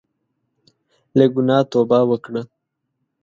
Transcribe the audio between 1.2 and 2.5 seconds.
ګناه توبه وکړه.